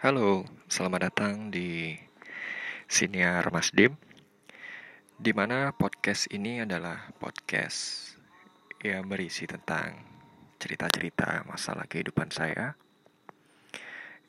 [0.00, 1.92] Halo, selamat datang di
[2.88, 3.92] Siniar Mas Dim
[5.20, 8.08] di mana podcast ini adalah podcast
[8.80, 10.00] yang berisi tentang
[10.56, 12.80] cerita-cerita masalah kehidupan saya.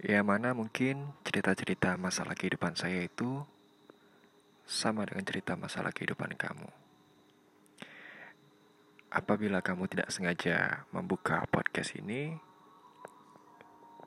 [0.04, 3.40] Yang mana mungkin cerita-cerita masalah kehidupan saya itu
[4.68, 6.68] sama dengan cerita masalah kehidupan kamu.
[9.08, 12.36] Apabila kamu tidak sengaja membuka podcast ini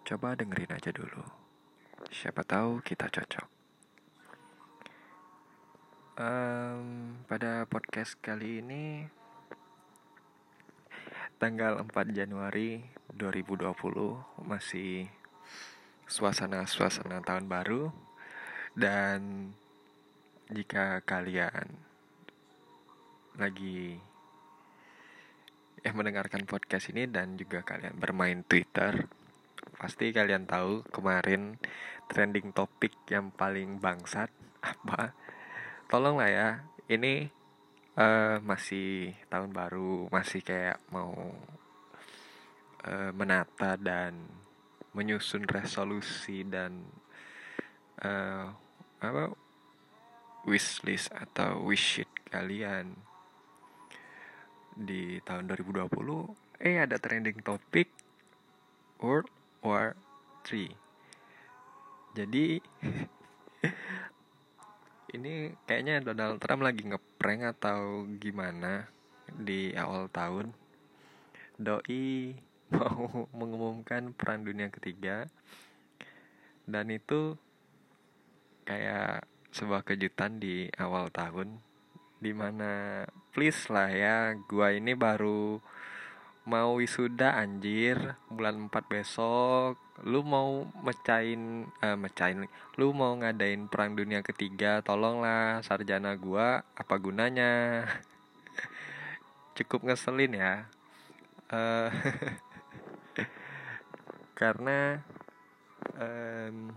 [0.04, 1.43] coba dengerin aja dulu
[2.10, 3.46] Siapa tahu kita cocok.
[6.18, 9.06] Um, pada podcast kali ini
[11.38, 12.82] tanggal 4 Januari
[13.14, 13.70] 2020
[14.42, 15.06] masih
[16.10, 17.90] suasana-suasana tahun baru
[18.74, 19.50] dan
[20.50, 21.78] jika kalian
[23.38, 23.98] lagi
[25.84, 29.23] eh mendengarkan podcast ini dan juga kalian bermain Twitter
[29.76, 31.58] pasti kalian tahu kemarin
[32.06, 34.30] trending topik yang paling bangsat
[34.62, 35.12] apa?
[35.90, 36.48] Tolonglah ya
[36.88, 37.28] ini
[37.98, 41.12] uh, masih tahun baru masih kayak mau
[42.86, 44.28] uh, menata dan
[44.94, 46.86] menyusun resolusi dan
[48.02, 48.46] uh,
[49.02, 49.34] apa
[50.46, 52.94] wishlist atau wish kalian.
[54.74, 55.86] Di tahun 2020
[56.58, 57.86] eh ada trending topik
[58.98, 59.98] World War
[60.46, 60.84] 3
[62.14, 62.62] jadi
[65.18, 68.86] ini kayaknya Donald Trump lagi ngeprank atau gimana
[69.34, 70.54] di awal tahun.
[71.58, 72.38] Doi
[72.74, 75.26] mau mengumumkan perang dunia ketiga.
[76.70, 77.34] Dan itu
[78.62, 81.58] kayak sebuah kejutan di awal tahun.
[82.22, 83.02] Di mana
[83.34, 85.58] please lah ya gua ini baru
[86.44, 88.16] mau wisuda anjir.
[88.28, 89.80] Bulan 4 besok.
[90.04, 95.64] Lu mau mecahin uh, mecahin lu mau ngadain perang dunia ketiga tolonglah.
[95.64, 97.84] Sarjana gua apa gunanya?
[99.56, 100.54] Cukup ngeselin ya.
[101.48, 101.88] Uh,
[104.40, 104.98] karena
[105.94, 106.74] um,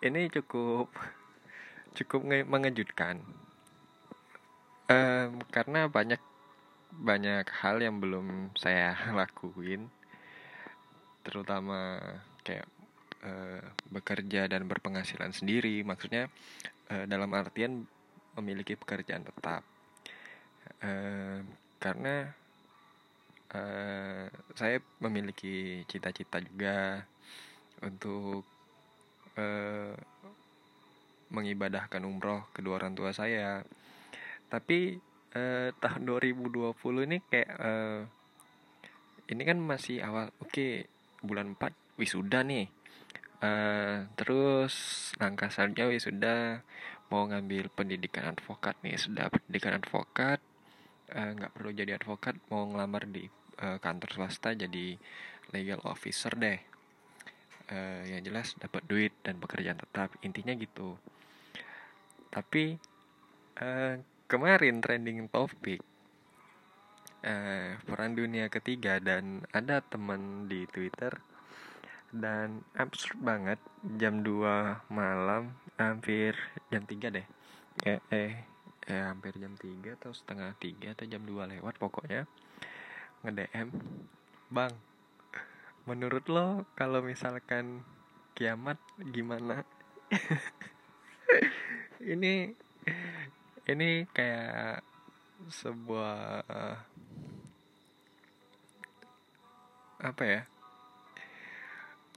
[0.00, 0.88] ini cukup
[1.96, 3.20] cukup mengejutkan
[4.90, 6.22] um, karena banyak
[6.96, 9.90] banyak hal yang belum saya lakuin.
[11.26, 11.98] Terutama
[12.46, 12.66] kayak
[13.26, 15.82] uh, bekerja dan berpenghasilan sendiri.
[15.82, 16.30] Maksudnya
[16.90, 17.84] uh, dalam artian
[18.38, 19.62] memiliki pekerjaan tetap.
[20.82, 21.42] Uh,
[21.78, 22.30] karena
[23.54, 27.06] uh, saya memiliki cita-cita juga
[27.82, 28.42] untuk
[29.36, 29.94] uh,
[31.26, 33.66] mengibadahkan umroh kedua orang tua saya
[34.46, 34.98] tapi
[35.34, 38.00] eh, tahun 2020 ini kayak eh,
[39.26, 40.86] ini kan masih awal oke okay,
[41.22, 42.70] bulan 4 wisuda nih.
[43.42, 44.74] Eh, terus
[45.20, 46.36] langkah selanjutnya wisuda
[47.12, 48.96] mau ngambil pendidikan advokat nih.
[48.96, 50.38] Sudah pendidikan advokat
[51.10, 53.26] eh, nggak eh, perlu jadi advokat mau ngelamar di
[53.60, 54.96] eh, kantor swasta jadi
[55.52, 56.58] legal officer deh.
[57.66, 60.94] Eh, yang jelas dapat duit dan pekerjaan tetap intinya gitu.
[62.30, 62.78] Tapi
[63.58, 63.94] eh,
[64.26, 65.82] kemarin trending topik
[67.22, 71.14] eh, perang dunia ketiga dan ada teman di Twitter
[72.14, 73.58] dan absurd banget
[73.98, 76.38] jam 2 malam hampir
[76.70, 77.26] jam 3 deh.
[77.82, 78.32] Eh, eh
[78.86, 82.30] eh hampir jam 3 atau setengah 3 atau jam 2 lewat pokoknya
[83.26, 83.74] nge-DM
[84.46, 84.70] Bang
[85.90, 87.82] menurut lo kalau misalkan
[88.38, 88.78] kiamat
[89.10, 89.66] gimana?
[92.14, 92.54] Ini
[93.66, 94.86] ini kayak
[95.50, 96.46] sebuah
[100.00, 100.42] apa ya?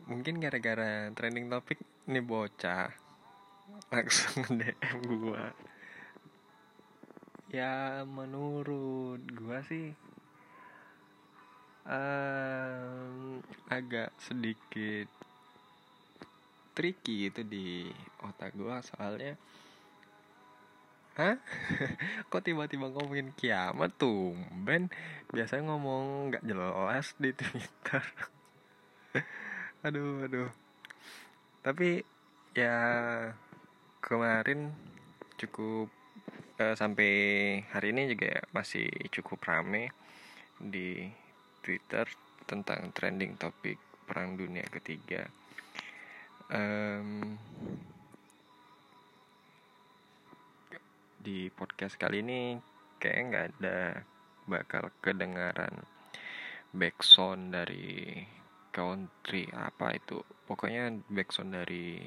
[0.06, 2.90] Mungkin gara-gara trending topik ini bocah.
[3.90, 5.54] Langsung DM gua.
[7.50, 9.94] Ya menurut gua sih
[11.90, 15.10] um, agak sedikit
[16.78, 17.90] tricky itu di
[18.22, 19.36] otak gua soalnya
[21.20, 21.36] Hah?
[22.32, 24.40] Kok tiba-tiba ngomongin kiamat tuh?
[24.64, 24.88] Ben
[25.36, 28.00] biasanya ngomong nggak jelas di Twitter.
[29.86, 30.48] aduh, aduh.
[31.60, 32.08] Tapi
[32.56, 32.80] ya
[34.00, 34.72] kemarin
[35.36, 35.92] cukup
[36.64, 37.12] uh, sampai
[37.68, 39.92] hari ini juga masih cukup rame
[40.56, 41.04] di
[41.60, 42.08] Twitter
[42.48, 43.76] tentang trending topik
[44.08, 45.28] perang dunia ketiga.
[46.48, 47.36] Um,
[51.30, 52.58] di podcast kali ini
[52.98, 54.02] kayak nggak ada
[54.50, 55.86] bakal kedengaran
[56.74, 58.18] backsound dari
[58.74, 60.26] country apa itu.
[60.50, 62.02] Pokoknya backsound dari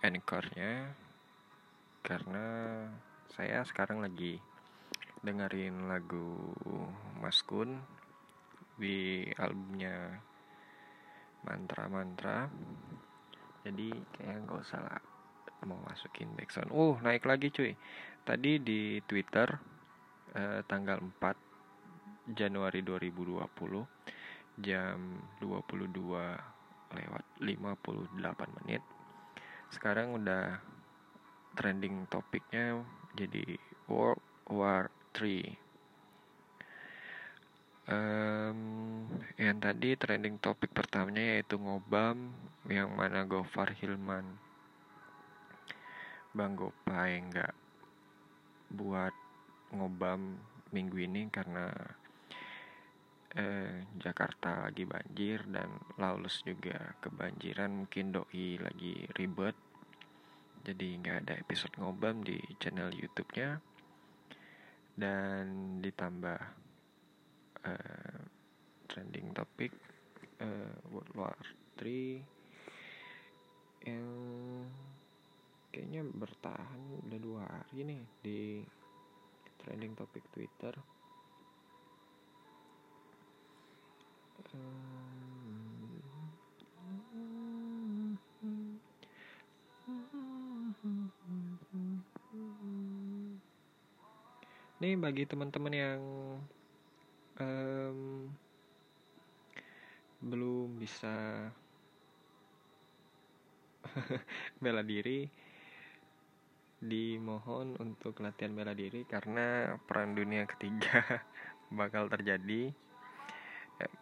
[0.00, 0.96] anchornya
[2.00, 2.46] karena
[3.36, 4.40] saya sekarang lagi
[5.20, 6.56] dengerin lagu
[7.20, 7.76] Mas Kun
[8.80, 10.24] di albumnya
[11.44, 12.48] Mantra Mantra
[13.60, 15.17] jadi kayak nggak usah lah
[15.66, 17.72] mau masukin backsound uh naik lagi cuy.
[18.22, 19.48] Tadi di Twitter
[20.36, 24.98] eh, tanggal 4 Januari 2020 jam
[25.40, 25.96] 22
[26.92, 28.82] lewat 58 menit.
[29.72, 30.60] Sekarang udah
[31.56, 32.84] trending topiknya
[33.16, 33.58] jadi
[33.90, 35.68] World War 3
[37.88, 38.58] um,
[39.40, 42.30] yang tadi trending topik pertamanya yaitu ngobam
[42.68, 44.24] yang mana Gofar Hilman
[46.36, 47.54] Bang Gopay nggak
[48.76, 49.14] buat
[49.72, 50.36] ngobam
[50.72, 51.72] minggu ini karena
[53.32, 57.84] eh, Jakarta lagi banjir dan Lawless juga kebanjiran.
[57.84, 59.56] Mungkin doi lagi ribet.
[60.64, 63.60] Jadi nggak ada episode ngobam di channel YouTube-nya.
[64.98, 66.40] Dan ditambah
[67.62, 68.20] uh,
[68.90, 69.70] trending topik
[70.42, 71.38] uh, World War
[71.78, 74.66] 3 yang
[75.68, 78.40] kayaknya bertahan udah dua hari nih di
[79.60, 80.72] trending topik Twitter.
[94.78, 96.00] Nih bagi teman-teman yang
[97.42, 98.30] um,
[100.22, 101.50] belum bisa
[104.62, 105.47] bela diri
[106.78, 111.02] dimohon untuk latihan bela diri karena perang dunia ketiga
[111.78, 112.70] bakal terjadi.
[113.82, 113.94] Eh,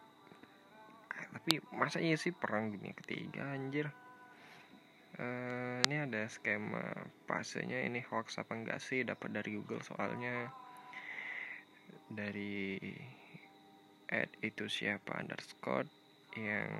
[1.33, 3.89] tapi masa iya sih perang dunia ketiga anjir?
[5.17, 6.93] Uh, ini ada skema
[7.25, 9.01] pasenya ini hoax apa enggak sih?
[9.01, 10.53] Dapat dari Google soalnya.
[12.07, 12.77] Dari
[14.07, 15.89] at itu siapa underscore
[16.37, 16.71] yang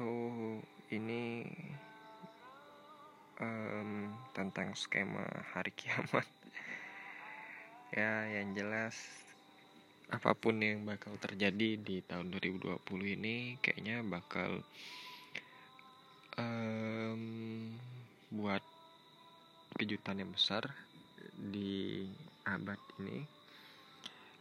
[0.00, 0.58] oh
[0.90, 1.46] ini
[3.38, 6.26] um, tentang skema hari kiamat.
[7.90, 8.94] Ya yang jelas
[10.14, 12.78] apa pun yang bakal terjadi di tahun 2020
[13.18, 14.62] ini kayaknya bakal
[16.38, 17.22] um,
[18.30, 18.62] buat
[19.74, 20.70] kejutan yang besar
[21.34, 22.06] di
[22.46, 23.26] abad ini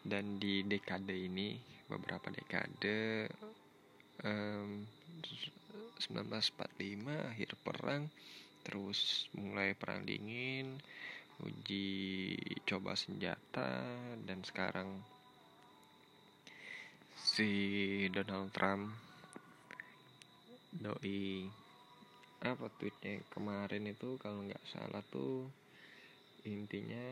[0.05, 1.57] dan di dekade ini
[1.89, 3.29] beberapa dekade
[4.23, 4.85] um,
[5.99, 8.07] 1945 akhir perang.
[8.63, 10.79] Terus mulai perang dingin
[11.39, 12.35] uji
[12.67, 13.87] coba senjata
[14.27, 14.99] dan sekarang
[17.15, 17.51] si
[18.11, 18.91] Donald Trump
[20.75, 21.47] doi.
[22.39, 23.19] Apa tweetnya?
[23.31, 25.47] Kemarin itu kalau nggak salah tuh
[26.47, 27.03] intinya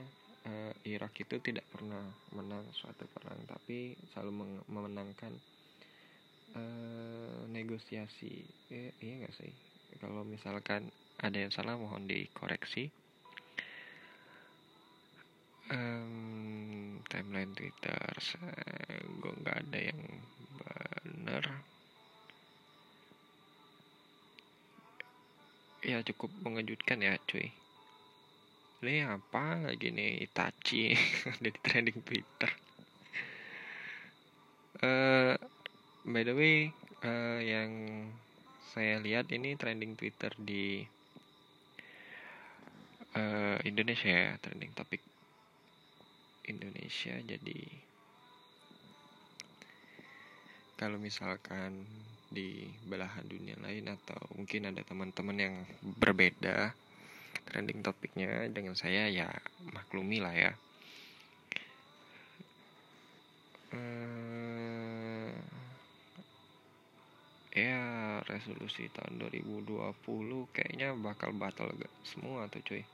[0.48, 5.36] uh, Irak itu tidak pernah menang suatu perang tapi selalu memenangkan
[6.58, 8.42] uh, negosiasi.
[8.74, 9.54] Eh, iya nggak sih?
[10.02, 10.90] Kalau misalkan
[11.22, 12.90] ada yang salah mohon dikoreksi.
[15.68, 18.08] Um, timeline Twitter
[19.20, 20.00] gue nggak ada yang
[20.56, 21.44] benar
[25.88, 27.48] ya cukup mengejutkan ya cuy.
[28.84, 30.28] Ini apa lagi nih?
[30.28, 30.94] Itachi
[31.32, 32.52] ada di trending Twitter.
[34.84, 35.34] Uh,
[36.08, 36.72] by the way
[37.04, 37.72] uh, yang
[38.72, 40.80] saya lihat ini trending Twitter di
[43.12, 45.04] uh, Indonesia ya trending topik
[46.48, 47.12] Indonesia.
[47.20, 47.60] Jadi
[50.80, 51.84] kalau misalkan
[52.32, 56.72] di belahan dunia lain atau mungkin ada teman-teman yang berbeda
[57.48, 59.32] trending topiknya dengan saya ya
[59.72, 60.52] maklumi lah ya
[63.72, 65.32] uh,
[67.58, 69.98] ya resolusi tahun 2020
[70.54, 72.86] kayaknya bakal batal gak semua tuh cuy.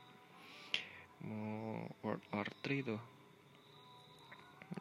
[1.20, 3.02] Mau World War 3 tuh.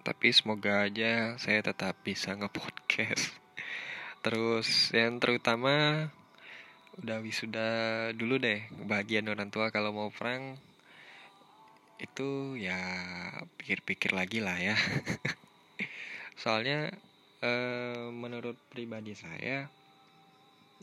[0.07, 3.35] Tapi semoga aja saya tetap bisa nge-podcast.
[4.23, 6.07] Terus yang terutama
[7.03, 7.69] udah wisuda
[8.15, 10.55] dulu deh bagian orang tua kalau mau perang.
[11.99, 12.79] Itu ya
[13.59, 14.79] pikir-pikir lagi lah ya.
[16.41, 16.91] Soalnya
[17.43, 19.67] eh, menurut pribadi saya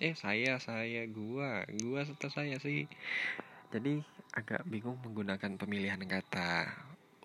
[0.01, 2.89] eh saya saya gua gua serta saya sih.
[3.69, 4.01] Jadi
[4.33, 6.73] agak bingung menggunakan pemilihan kata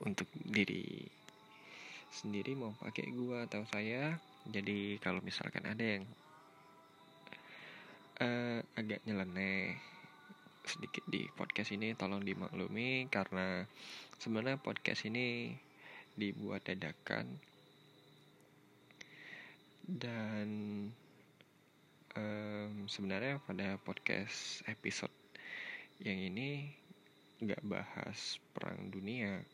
[0.03, 1.07] untuk diri
[2.11, 4.19] sendiri mau pakai gua atau saya.
[4.45, 6.03] Jadi kalau misalkan ada yang
[8.19, 9.79] uh, agak nyeleneh
[10.67, 13.07] sedikit di podcast ini tolong dimaklumi.
[13.07, 13.63] Karena
[14.19, 15.55] sebenarnya podcast ini
[16.19, 17.54] dibuat dadakan
[19.85, 20.49] dan
[22.17, 25.13] um, sebenarnya pada podcast episode
[26.01, 26.73] yang ini
[27.37, 29.45] nggak bahas perang dunia.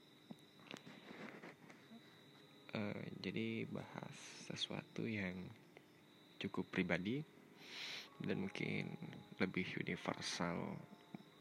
[2.71, 4.15] Uh, jadi bahas
[4.47, 5.35] sesuatu yang
[6.39, 7.19] cukup pribadi
[8.23, 8.95] dan mungkin
[9.43, 10.79] lebih universal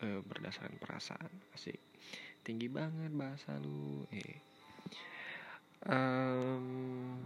[0.02, 1.30] uh, berdasarkan perasaan.
[1.54, 1.78] Asik.
[2.42, 4.02] Tinggi banget bahasa lu.
[4.10, 4.42] Eh.
[5.86, 7.22] Um,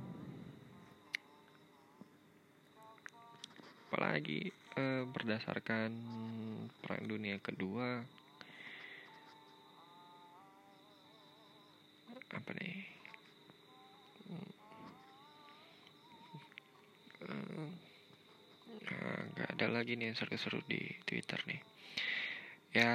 [3.94, 5.94] apalagi uh, berdasarkan
[6.82, 8.02] perang dunia kedua.
[12.34, 12.90] Apa nih?
[17.22, 17.70] Uh,
[19.38, 21.62] nggak ada lagi nih yang seru-seru di Twitter nih.
[22.74, 22.90] Ya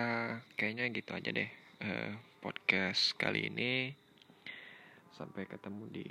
[0.60, 1.48] kayaknya gitu aja deh
[1.80, 2.12] uh,
[2.44, 3.96] podcast kali ini.
[5.16, 6.08] Sampai ketemu di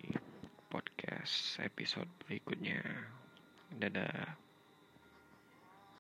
[0.72, 2.80] podcast episode berikutnya.
[3.68, 4.47] Dadah